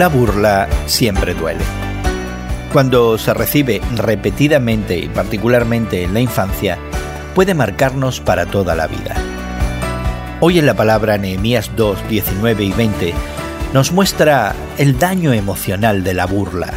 [0.00, 1.60] La burla siempre duele.
[2.72, 6.78] Cuando se recibe repetidamente y particularmente en la infancia,
[7.34, 9.14] puede marcarnos para toda la vida.
[10.40, 13.14] Hoy en la palabra Nehemías 2, 19 y 20
[13.74, 16.72] nos muestra el daño emocional de la burla.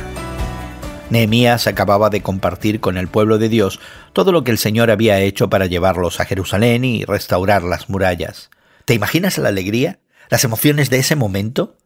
[1.09, 3.79] Nehemías acababa de compartir con el pueblo de Dios
[4.11, 8.49] todo lo que el Señor había hecho para llevarlos a Jerusalén y restaurar las murallas.
[8.83, 9.99] ¿Te imaginas la alegría?
[10.29, 11.77] ¿Las emociones de ese momento?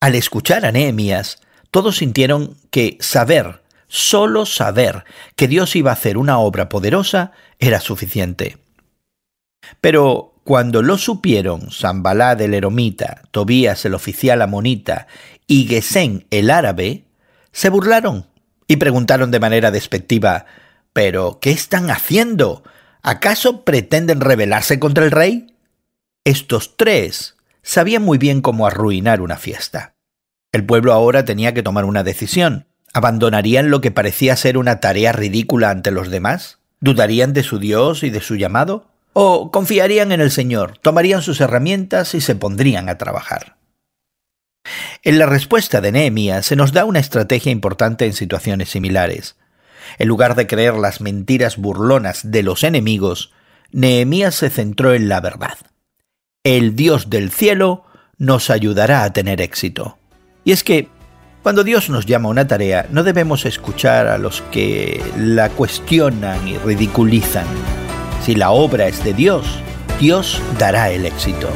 [0.00, 1.38] Al escuchar a Nehemías,
[1.70, 5.04] todos sintieron que saber, solo saber,
[5.36, 8.58] que Dios iba a hacer una obra poderosa era suficiente.
[9.80, 15.06] Pero cuando lo supieron Zambalá el eromita, Tobías el oficial amonita
[15.46, 17.04] y Gesén el árabe,
[17.52, 18.26] se burlaron
[18.68, 20.46] y preguntaron de manera despectiva
[20.92, 22.62] ¿Pero qué están haciendo?
[23.02, 25.54] ¿Acaso pretenden rebelarse contra el rey?
[26.24, 27.35] Estos tres
[27.66, 29.96] sabían muy bien cómo arruinar una fiesta.
[30.52, 32.68] El pueblo ahora tenía que tomar una decisión.
[32.94, 36.60] ¿Abandonarían lo que parecía ser una tarea ridícula ante los demás?
[36.80, 38.86] ¿Dudarían de su Dios y de su llamado?
[39.12, 43.56] ¿O confiarían en el Señor, tomarían sus herramientas y se pondrían a trabajar?
[45.02, 49.36] En la respuesta de Nehemías se nos da una estrategia importante en situaciones similares.
[49.98, 53.32] En lugar de creer las mentiras burlonas de los enemigos,
[53.72, 55.58] Nehemías se centró en la verdad
[56.46, 57.82] el Dios del cielo
[58.18, 59.98] nos ayudará a tener éxito.
[60.44, 60.88] Y es que,
[61.42, 66.46] cuando Dios nos llama a una tarea, no debemos escuchar a los que la cuestionan
[66.46, 67.46] y ridiculizan.
[68.22, 69.44] Si la obra es de Dios,
[69.98, 71.48] Dios dará el éxito.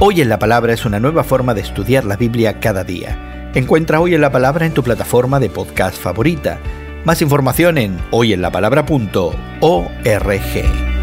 [0.00, 3.50] Hoy en la Palabra es una nueva forma de estudiar la Biblia cada día.
[3.54, 6.58] Encuentra Hoy en la Palabra en tu plataforma de podcast favorita.
[7.04, 10.93] Más información en hoyenlapalabra.org.